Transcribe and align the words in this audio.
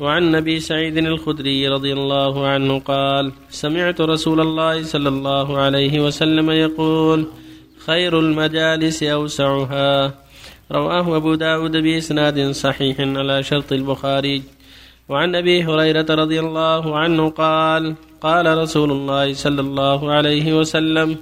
وعن 0.00 0.34
أبي 0.34 0.60
سعيد 0.60 0.96
الخدري 0.98 1.68
رضي 1.68 1.92
الله 1.92 2.46
عنه 2.46 2.78
قال 2.78 3.32
سمعت 3.50 4.00
رسول 4.00 4.40
الله 4.40 4.82
صلى 4.82 5.08
الله 5.08 5.58
عليه 5.58 6.00
وسلم 6.00 6.50
يقول 6.50 7.26
خير 7.86 8.20
المجالس 8.20 9.02
أوسعها. 9.02 10.14
رواه 10.72 11.16
أبو 11.16 11.34
داود 11.34 11.76
بإسناد 11.76 12.50
صحيح 12.50 13.00
على 13.00 13.42
شرط 13.42 13.72
البخاري. 13.72 14.42
وعن 15.08 15.34
أبي 15.34 15.64
هريرة 15.64 16.06
رضي 16.10 16.40
الله 16.40 16.98
عنه 16.98 17.30
قال 17.30 17.94
قال 18.20 18.58
رسول 18.58 18.90
الله 18.90 19.32
صلى 19.34 19.60
الله 19.60 20.12
عليه 20.12 20.58
وسلم 20.58 21.16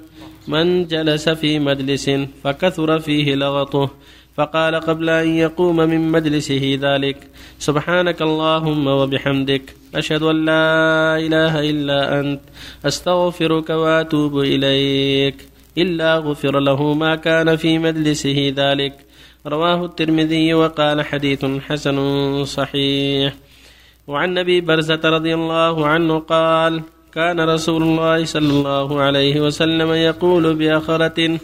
من 0.47 0.87
جلس 0.87 1.29
في 1.29 1.59
مجلس 1.59 2.09
فكثر 2.43 2.99
فيه 2.99 3.35
لغطه. 3.35 3.89
فقال 4.37 4.75
قبل 4.75 5.09
أن 5.09 5.27
يقوم 5.27 5.75
من 5.75 6.11
مجلسه 6.11 6.77
ذلك 6.81 7.17
سبحانك 7.59 8.21
اللهم 8.21 8.87
وبحمدك 8.87 9.75
أشهد 9.95 10.23
أن 10.23 10.45
لا 10.45 11.17
إله 11.19 11.69
إلا 11.69 12.19
أنت 12.19 12.41
أستغفرك 12.85 13.69
وأتوب 13.69 14.39
إليك. 14.39 15.35
إلا 15.77 16.17
غفر 16.17 16.59
له 16.59 16.93
ما 16.93 17.15
كان 17.15 17.55
في 17.55 17.79
مجلسه 17.79 18.53
ذلك. 18.55 18.93
رواه 19.47 19.85
الترمذي 19.85 20.53
وقال 20.53 21.05
حديث 21.05 21.45
حسن 21.45 21.97
صحيح. 22.45 23.33
وعن 24.07 24.37
أبي 24.37 24.61
برزة 24.61 25.01
رضي 25.05 25.33
الله 25.33 25.87
عنه 25.87 26.19
قال 26.19 26.81
كان 27.13 27.39
رسول 27.39 27.83
الله 27.83 28.25
صلى 28.25 28.49
الله 28.49 29.01
عليه 29.01 29.41
وسلم 29.41 29.91
يقول 29.91 30.55
بأخرة 30.55 31.39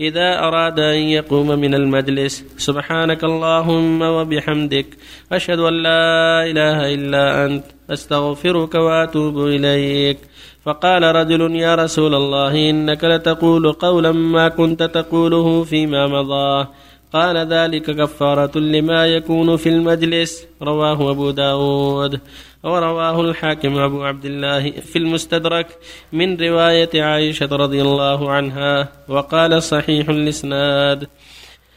إذا 0.00 0.38
أراد 0.38 0.80
أن 0.80 0.98
يقوم 0.98 1.48
من 1.48 1.74
المجلس 1.74 2.44
سبحانك 2.56 3.24
اللهم 3.24 4.02
وبحمدك 4.02 4.86
أشهد 5.32 5.58
أن 5.58 5.74
لا 5.82 6.44
إله 6.50 6.94
إلا 6.94 7.46
أنت 7.46 7.64
أستغفرك 7.90 8.74
وأتوب 8.74 9.36
إليك. 9.46 10.18
فقال 10.64 11.02
رجل 11.02 11.56
يا 11.56 11.74
رسول 11.74 12.14
الله 12.14 12.70
إنك 12.70 13.04
لتقول 13.04 13.72
قولا 13.72 14.12
ما 14.12 14.48
كنت 14.48 14.82
تقوله 14.82 15.64
فيما 15.64 16.06
مضى. 16.06 16.68
قال 17.12 17.36
ذلك 17.36 17.82
كفارة 17.82 18.58
لما 18.58 19.06
يكون 19.06 19.56
في 19.56 19.68
المجلس. 19.68 20.46
رواه 20.62 21.10
أبو 21.10 21.30
داود 21.30 22.20
ورواه 22.64 23.20
الحاكم 23.20 23.78
أبو 23.78 24.04
عبد 24.04 24.24
الله 24.24 24.70
في 24.70 24.98
المستدرك 24.98 25.66
من 26.12 26.36
رواية 26.36 27.02
عائشة 27.02 27.48
رضي 27.56 27.82
الله 27.82 28.30
عنها 28.30 28.88
وقال 29.08 29.62
صحيح 29.62 30.08
الإسناد. 30.08 31.08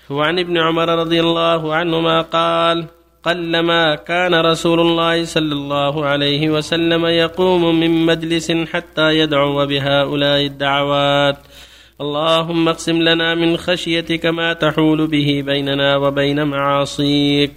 وعن 0.10 0.40
ابن 0.40 0.58
عمر 0.58 0.90
رضي 1.00 1.20
الله 1.20 1.76
عنهما 1.76 2.22
قال 2.22 2.86
قلما 3.24 3.96
كان 3.96 4.36
رسول 4.36 4.80
الله 4.80 5.26
صلى 5.26 5.54
الله 5.54 6.06
عليه 6.06 6.50
وسلم 6.50 7.06
يقوم 7.06 7.80
من 7.80 8.06
مجلس 8.06 8.52
حتى 8.52 9.18
يدعو 9.18 9.66
بهؤلاء 9.66 10.46
الدعوات 10.46 11.38
اللهم 12.02 12.68
اقسم 12.68 13.02
لنا 13.02 13.36
من 13.36 13.58
خشيتك 13.58 14.26
ما 14.26 14.54
تحول 14.54 15.08
به 15.08 15.44
بيننا 15.46 15.98
وبين 15.98 16.44
معاصيك 16.44 17.52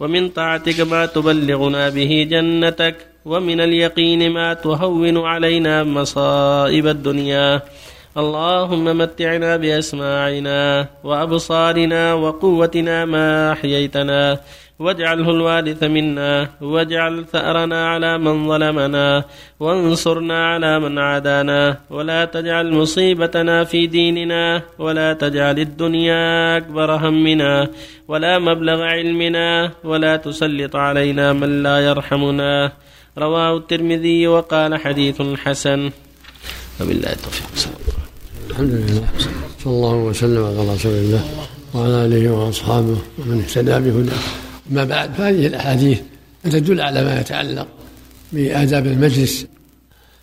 ومن 0.00 0.28
طاعتك 0.28 0.80
ما 0.80 1.06
تبلغنا 1.06 1.88
به 1.88 2.26
جنتك 2.30 2.96
ومن 3.24 3.60
اليقين 3.60 4.30
ما 4.30 4.54
تهون 4.54 5.18
علينا 5.18 5.84
مصائب 5.84 6.86
الدنيا. 6.86 7.62
اللهم 8.12 8.84
متعنا 8.98 9.56
بأسماعنا 9.56 10.86
وأبصارنا 11.04 12.14
وقوتنا 12.14 13.04
ما 13.04 13.52
أحييتنا 13.52 14.38
واجعله 14.78 15.30
الوارث 15.30 15.82
منا 15.82 16.48
واجعل 16.60 17.24
ثأرنا 17.32 17.88
على 17.88 18.18
من 18.18 18.48
ظلمنا 18.48 19.24
وانصرنا 19.60 20.46
على 20.46 20.80
من 20.80 20.98
عادانا 20.98 21.76
ولا 21.90 22.24
تجعل 22.24 22.72
مصيبتنا 22.72 23.64
في 23.64 23.86
ديننا 23.86 24.62
ولا 24.78 25.12
تجعل 25.12 25.58
الدنيا 25.58 26.56
أكبر 26.56 26.96
همنا 26.96 27.68
ولا 28.08 28.38
مبلغ 28.38 28.82
علمنا 28.82 29.70
ولا 29.84 30.16
تسلط 30.16 30.76
علينا 30.76 31.32
من 31.32 31.62
لا 31.62 31.80
يرحمنا. 31.80 32.72
رواه 33.18 33.56
الترمذي 33.56 34.26
وقال 34.26 34.80
حديث 34.80 35.22
حسن. 35.22 35.90
وبالله 36.80 37.12
التوفيق. 37.12 37.91
الحمد 38.52 38.70
لله 38.70 39.08
صلى 39.64 39.72
الله 39.72 39.94
وسلم 39.94 40.44
على 40.44 40.74
رسول 40.74 40.92
الله 40.92 41.24
وعلى 41.74 42.04
آله 42.04 42.30
وأصحابه 42.30 42.98
ومن 43.18 43.40
اهتدى 43.40 43.90
بهداه. 43.90 44.18
أما 44.70 44.84
بعد 44.84 45.12
فهذه 45.12 45.46
الأحاديث 45.46 46.00
تدل 46.44 46.80
على 46.80 47.04
ما 47.04 47.20
يتعلق 47.20 47.66
بآداب 48.32 48.86
المجلس. 48.86 49.46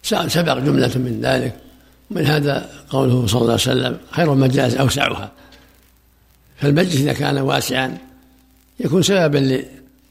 سبق 0.03 0.57
جملة 0.57 0.91
من 0.95 1.19
ذلك 1.23 1.55
ومن 2.11 2.25
هذا 2.25 2.69
قوله 2.89 3.27
صلى 3.27 3.41
الله 3.41 3.51
عليه 3.51 3.61
وسلم 3.61 3.97
خير 4.11 4.33
المجالس 4.33 4.75
أوسعها. 4.75 5.31
فالمجلس 6.57 6.95
إذا 6.95 7.13
كان 7.13 7.37
واسعا 7.37 7.97
يكون 8.79 9.01
سببا 9.01 9.63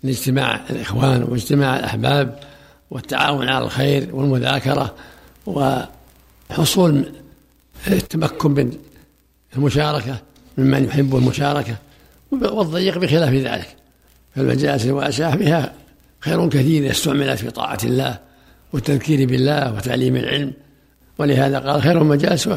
لاجتماع 0.03 0.61
الإخوان 0.71 1.23
واجتماع 1.23 1.79
الأحباب 1.79 2.41
والتعاون 2.91 3.49
على 3.49 3.65
الخير 3.65 4.09
والمذاكرة 4.13 4.95
وحصول 5.47 7.05
التمكن 7.87 8.51
من 8.51 8.73
المشاركة 9.57 10.19
ممن 10.59 10.85
يحب 10.85 11.17
المشاركة 11.17 11.77
والضيق 12.31 12.99
بخلاف 12.99 13.33
ذلك. 13.33 13.77
فالمجالس 14.37 14.85
الواسعة 14.85 15.37
فيها 15.37 15.73
خير 16.21 16.49
كثير 16.49 16.91
استعملت 16.91 17.39
في 17.39 17.51
طاعة 17.51 17.79
الله 17.85 18.19
والتذكير 18.73 19.29
بالله 19.29 19.75
وتعليم 19.75 20.17
العلم. 20.17 20.53
ولهذا 21.19 21.59
قال 21.59 21.83
خير 21.83 22.03
المجالس 22.03 22.49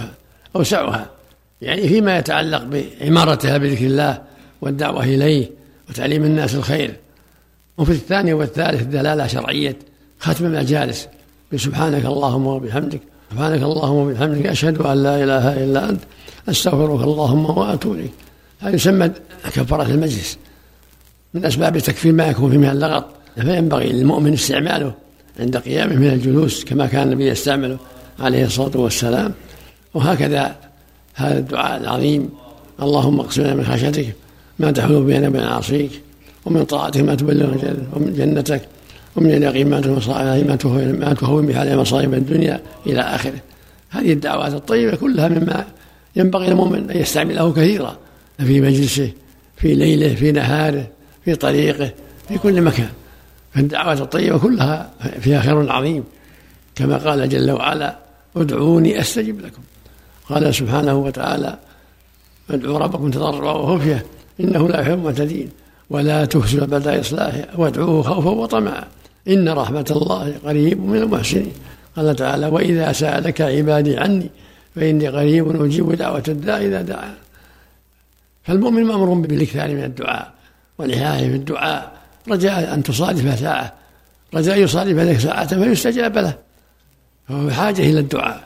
أوسعها 0.56 1.10
يعني 1.62 1.88
فيما 1.88 2.18
يتعلق 2.18 2.64
بعمارتها 2.64 3.58
بذكر 3.58 3.86
الله 3.86 4.22
والدعوة 4.62 5.04
إليه 5.04 5.50
وتعليم 5.90 6.24
الناس 6.24 6.56
الخير. 6.56 6.96
وفي 7.78 7.92
الثاني 7.92 8.34
والثالث 8.34 8.82
دلالة 8.84 9.28
شرعية 9.28 9.76
ختم 10.20 10.46
المجالس 10.46 11.08
بسبحانك 11.54 12.06
اللهم 12.06 12.48
وبحمدك 12.48 13.02
سبحانك 13.32 13.64
اللهم 13.64 13.96
وبحمدك 13.96 14.46
أشهد 14.46 14.82
أن 14.82 15.04
لا 15.04 15.24
إله 15.24 15.64
إلا 15.64 15.90
أنت 15.90 16.02
أستغفرك 16.50 17.04
اللهم 17.04 17.46
وأتوب 17.58 17.94
إليك. 17.96 18.12
هذا 18.60 18.76
يسمى 18.76 19.10
كفارة 19.56 19.84
المجلس. 19.84 20.38
من 21.34 21.46
أسباب 21.46 21.78
تكفير 21.80 22.14
ما 22.14 22.28
يكون 22.28 22.52
فيه 22.52 22.58
من 22.58 22.70
اللغط. 22.70 23.06
فينبغي 23.36 23.92
للمؤمن 23.92 24.34
استعماله 24.34 24.94
عند 25.40 25.58
قيامه 25.58 25.96
من 25.96 26.08
الجلوس 26.08 26.64
كما 26.64 26.86
كان 26.88 27.08
النبي 27.08 27.28
يستعمله 27.28 27.78
عليه 28.20 28.46
الصلاة 28.46 28.78
والسلام. 28.78 29.34
وهكذا 29.94 30.56
هذا 31.16 31.38
الدعاء 31.38 31.82
العظيم. 31.82 32.30
اللهم 32.82 33.20
اقسم 33.20 33.58
من 33.58 33.66
خشيتك 33.66 34.16
ما 34.60 34.72
تحول 34.72 35.04
بيننا 35.04 35.28
وبين 35.28 35.44
عصيك 35.44 35.92
ومن 36.46 36.64
طاعتك 36.64 37.02
ما 37.02 37.16
تبلغنا 37.16 37.76
ومن 37.94 38.14
جنتك 38.14 38.62
ومن 39.16 39.32
اليقين 39.32 39.70
ما 41.00 41.14
تهون 41.14 41.46
به 41.46 41.60
على 41.60 41.78
مصائب 41.78 42.14
الدنيا 42.14 42.62
إلى 42.86 43.02
آخره. 43.02 43.40
هذه 43.90 44.14
الدعوات 44.14 44.54
الطيبة 44.54 44.96
كلها 44.96 45.28
مما 45.28 45.66
ينبغي 46.16 46.48
للمؤمن 46.48 46.90
أن 46.90 46.98
يستعمله 46.98 47.54
كثيرا. 47.54 47.98
في 48.38 48.62
مجلسه 48.62 49.12
في 49.58 49.76
ليله 49.76 50.16
في 50.16 50.32
نهاره 50.32 50.88
في 51.26 51.36
طريقه 51.36 51.92
في 52.28 52.38
كل 52.38 52.62
مكان. 52.62 52.90
فالدعوات 53.54 54.02
الطيبة 54.02 54.38
كلها 54.38 54.90
فيها 55.20 55.42
خير 55.42 55.72
عظيم. 55.72 56.04
كما 56.76 56.98
قال 56.98 57.30
جل 57.30 57.52
وعلا 57.52 57.98
ادعوني 58.36 59.02
أستجب 59.02 59.40
لكم. 59.40 59.62
قال 60.30 60.56
سبحانه 60.56 60.96
وتعالى 60.96 61.58
ادعوا 62.50 62.80
ربكم 62.80 63.12
تضرعا 63.12 63.54
وخفية 63.54 64.06
إنه 64.40 64.68
لا 64.68 64.82
يحب 64.82 64.94
المعتدين. 64.94 65.50
ولا 65.90 66.26
تفسدوا 66.26 66.66
بعد 66.66 66.88
إصلاحه 66.88 67.48
وادعوه 67.58 68.02
خوفا 68.02 68.30
وطمعا. 68.30 68.84
إن 69.28 69.50
رحمة 69.50 69.86
الله 69.92 70.34
قريب 70.46 70.86
من 70.86 70.98
المحسنين. 70.98 71.54
قال 71.96 72.16
تعالى 72.16 72.48
وإذا 72.48 72.92
سألك 72.92 73.42
عبادي 73.42 73.98
عني 73.98 74.30
فإني 74.76 75.08
قريب 75.08 75.64
أجيب 75.64 75.92
دعوة 75.92 76.24
الداع 76.28 76.58
إذا 76.58 76.82
دعا. 76.82 77.14
فالمؤمن 78.44 78.84
مأمور 78.84 79.14
بالإكثار 79.14 79.68
من 79.70 79.84
الدعاء 79.84 80.34
والإحياء 80.78 81.18
في 81.18 81.36
الدعاء. 81.36 81.92
رجاء 82.30 82.74
أن 82.74 82.84
تصادف 82.84 83.40
ساعة. 83.40 83.74
رجاء 84.34 84.58
يصادف 84.58 84.98
ذلك 84.98 85.20
ساعة 85.20 85.64
فيستجاب 85.64 86.18
له. 86.18 86.34
فهو 87.30 87.48
بحاجة 87.48 87.82
إلى 87.82 88.00
الدعاء. 88.00 88.44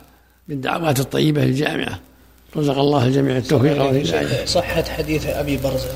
بالدعوات 0.48 1.00
الطيبة 1.00 1.42
الجامعة 1.42 2.00
رزق 2.56 2.78
الله 2.78 3.06
الجميع 3.06 3.36
التوفيق 3.36 3.82
والهداية. 3.82 4.44
صحة 4.44 4.82
حديث 4.82 5.26
أبي 5.26 5.56
برزة 5.56 5.88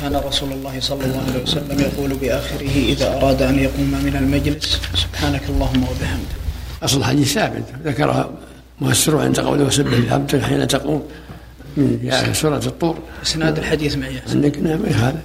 كان 0.00 0.16
رسول 0.16 0.52
الله 0.52 0.80
صلى 0.80 1.04
الله 1.04 1.22
عليه 1.28 1.42
وسلم 1.42 1.80
يقول 1.80 2.14
بآخره 2.14 2.74
إذا 2.88 3.16
أراد 3.16 3.42
أن 3.42 3.58
يقوم 3.58 3.90
من 4.04 4.16
المجلس 4.16 4.80
سبحانك 4.94 5.42
اللهم 5.48 5.82
وبحمدك. 5.82 6.36
أصل 6.82 6.98
الحديث 6.98 7.32
ثابت 7.32 7.64
ذكرها 7.84 8.30
مؤثر 8.80 9.18
عند 9.18 9.40
قوله 9.40 9.70
سبح 9.70 9.98
بحمدك 9.98 10.42
حين 10.42 10.68
تقوم 10.68 11.02
من 11.76 12.30
سورة 12.32 12.62
الطور. 12.66 12.98
إسناد 13.22 13.58
الحديث 13.58 13.96
معي. 13.96 14.20
عندك 14.28 14.58
نعم 14.58 14.82
هذا؟ 14.86 15.22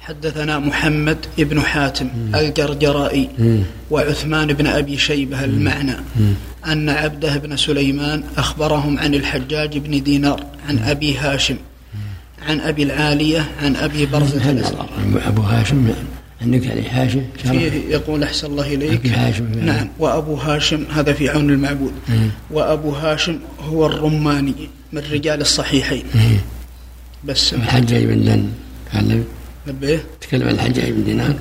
حدثنا 0.00 0.58
محمد 0.58 1.18
بن 1.38 1.60
حاتم 1.60 2.08
الجرجرائي 2.34 3.28
وعثمان 3.90 4.52
بن 4.52 4.66
أبي 4.66 4.98
شيبة 4.98 5.44
المعنى. 5.44 5.96
أن 6.66 6.88
عبده 6.88 7.36
بن 7.36 7.56
سليمان 7.56 8.24
أخبرهم 8.36 8.98
عن 8.98 9.14
الحجاج 9.14 9.78
بن 9.78 10.02
دينار 10.02 10.44
عن 10.68 10.78
أبي 10.78 11.16
هاشم. 11.16 11.56
عن 12.48 12.60
أبي 12.60 12.82
العالية 12.82 13.48
عن 13.62 13.76
أبي 13.76 14.06
برزة 14.06 14.50
الأسلمي. 14.50 14.86
أبو 15.26 15.42
هاشم 15.42 15.88
عندك 16.42 16.70
عليه 16.70 17.02
هاشم 17.02 17.22
فيه 17.36 17.72
يقول 17.88 18.22
أحسن 18.22 18.46
الله 18.46 18.74
إليك. 18.74 18.92
أبي 18.92 19.10
هاشم. 19.10 19.44
نعم. 19.64 19.88
وأبو 19.98 20.34
هاشم 20.34 20.84
هذا 20.94 21.12
في 21.12 21.28
عون 21.28 21.50
المعبود. 21.50 21.92
وأبو 22.50 22.90
هاشم 22.90 23.38
هو 23.60 23.86
الرماني 23.86 24.68
من 24.92 25.02
رجال 25.12 25.40
الصحيحين. 25.40 26.02
بس 27.24 27.54
الحجاج 27.54 28.04
بن 28.04 28.24
دن 28.24 28.48
تكلم 30.20 30.48
عن 30.48 30.54
الحجاج 30.54 30.90
بن 30.90 31.04
دينار. 31.04 31.34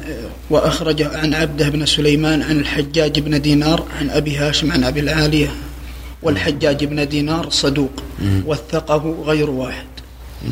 وأخرج 0.49 1.01
عن 1.01 1.33
عبده 1.33 1.69
بن 1.69 1.85
سليمان 1.85 2.41
عن 2.41 2.59
الحجاج 2.59 3.19
بن 3.19 3.41
دينار 3.41 3.85
عن 3.99 4.09
أبي 4.09 4.37
هاشم 4.37 4.71
عن 4.71 4.83
أبي 4.83 4.99
العالية. 4.99 5.47
والحجاج 6.21 6.85
بن 6.85 7.07
دينار 7.07 7.49
صدوق. 7.49 8.03
وثقه 8.45 9.23
غير 9.25 9.49
واحد. 9.49 9.85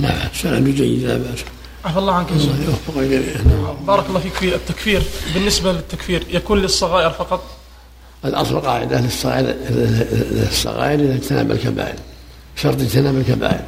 لا 0.02 0.10
بأس 0.10 0.42
سند 0.42 0.68
جيد 0.70 1.04
لا 1.04 1.18
بأس. 1.18 1.40
عفى 1.86 2.00
الله 2.00 2.14
عنك 2.14 2.32
الله 2.32 2.64
يوفق 2.66 2.98
الجميع 2.98 3.36
نعم. 3.46 3.86
بارك 3.88 4.06
الله 4.10 4.20
فيك 4.20 4.34
في 4.34 4.56
التكفير. 4.56 5.02
بالنسبة 5.34 5.72
للتكفير 5.72 6.24
يكون 6.30 6.62
للصغائر 6.62 7.10
فقط؟ 7.10 7.44
الأصل 8.26 8.60
قاعدة 8.60 9.02
للصغائر 9.02 9.56
للصغائر 10.32 11.00
إذا 11.00 11.14
اجتنب 11.16 11.52
الكبائر. 11.52 11.96
شرط 12.56 12.82
اجتناب 12.82 13.18
الكبائر. 13.18 13.64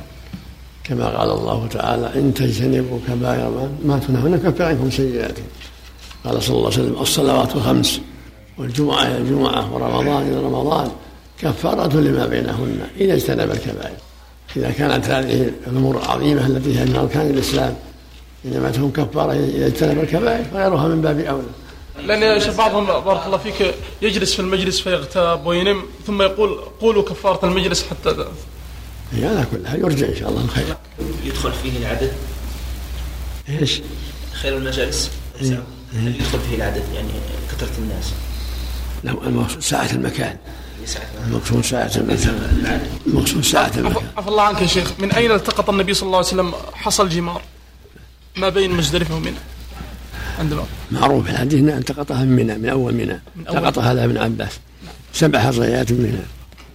كما 0.83 1.06
قال 1.18 1.30
الله 1.31 1.68
تعالى 1.68 2.12
إن 2.16 2.33
تجتنبوا 2.33 3.00
كبائر 3.07 3.50
ما- 3.50 3.71
ما 3.86 4.00
تنهون 4.07 4.31
نكفر 4.31 4.63
عنكم 4.63 4.92
سيئاتكم. 4.92 5.44
قال 6.25 6.44
صلى 6.44 6.56
الله 6.56 6.71
عليه 6.71 6.81
وسلم 6.83 7.01
الصلوات 7.01 7.56
الخمس 7.56 8.00
والجمعة 8.57 9.04
إلى 9.04 9.18
الجمعة 9.18 9.74
ورمضان 9.74 10.27
إلى 10.27 10.38
رمضان. 10.38 10.92
كفارة 11.42 11.95
لما 12.00 12.25
بينهن 12.25 12.80
إذا 13.00 13.13
اجتنب 13.13 13.51
الكبائر. 13.51 13.95
إذا 14.56 14.72
كانت 14.72 15.06
هذه 15.06 15.51
الأمور 15.68 15.98
العظيمة 15.98 16.48
التي 16.48 16.80
هي 16.80 16.86
من 16.86 16.96
أركان 16.96 17.30
الإسلام 17.30 17.75
إنما 18.46 18.72
تكون 18.72 18.92
كفارة 18.92 19.34
إذا 19.34 19.68
اجتنب 19.68 20.00
الكبائر 20.04 20.44
فغيرها 20.44 20.88
من 20.88 21.01
باب 21.01 21.19
أولى. 21.19 21.48
لأن 22.07 22.22
يا 22.22 22.40
شيخ 22.40 22.57
بعضهم 22.57 22.86
بارك 22.86 23.25
الله 23.25 23.38
فيك 23.38 23.75
يجلس 24.01 24.34
في 24.34 24.40
المجلس 24.40 24.80
فيغتاب 24.80 25.46
وينم 25.46 25.84
ثم 26.07 26.22
يقول 26.22 26.60
قولوا 26.81 27.04
كفارة 27.04 27.46
المجلس 27.46 27.84
حتى 27.84 28.25
هي 29.12 29.28
على 29.28 29.46
كل 29.51 29.68
حال 29.68 29.80
يرجع 29.80 30.07
إن 30.07 30.16
شاء 30.16 30.30
الله 30.30 30.42
الخير. 30.42 30.75
يدخل 31.25 31.52
فيه 31.52 31.78
العدد؟ 31.80 32.12
إيش؟ 33.50 33.81
خير 34.34 34.57
المجالس. 34.57 35.12
هل 35.42 36.16
يدخل 36.16 36.40
فيه 36.50 36.56
العدد؟ 36.56 36.84
يعني 36.95 37.10
كثرة 37.52 37.78
الناس. 37.78 38.13
لا 39.04 39.12
المقصود 39.12 39.60
ساعة 39.60 39.92
المكان. 39.92 40.38
المقصود 41.28 41.66
ساعة 41.66 41.92
المقصود 43.08 43.44
ساعة 43.44 43.72
عفى 44.18 44.28
الله 44.28 44.44
عنك 44.44 44.62
يا 44.62 44.68
شيخ. 44.68 44.92
من 45.00 45.12
أين 45.12 45.31
التقط 45.31 45.70
النبي 45.70 45.94
صلى 45.94 46.08
الله 46.08 46.18
عليه 46.18 46.28
وسلم 46.28 46.54
حصى 46.74 47.04
الجمار؟ 47.04 47.42
ما 48.38 48.50
بين 48.50 48.72
مزدلفة 48.72 49.16
ومنى. 49.16 49.38
عندما 50.40 50.64
معروف 50.92 51.26
في 51.26 51.31
الحديث 51.31 51.60
انه 51.60 51.78
التقطها 51.78 52.24
من 52.24 52.36
منى 52.36 52.58
من 52.58 52.70
أول 52.70 52.94
منى. 52.94 53.12
أول. 53.12 53.58
التقطها 53.58 53.92
هذا 53.92 54.06
ابن 54.06 54.18
عباس. 54.18 54.60
سبع 55.14 55.40
حصيات 55.40 55.92
من 55.92 55.98
منى 55.98 56.24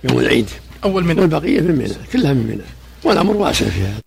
يوم 0.05 0.21
العيد. 0.21 0.51
أول 0.85 1.05
منى. 1.05 1.21
والبقية 1.21 1.61
من 1.61 1.75
منى 1.75 1.95
كلها 2.12 2.33
من 2.33 2.47
منى. 2.47 2.65
والأمر 3.05 3.37
واسع 3.37 3.67
في 3.67 3.81
هذا. 3.81 4.01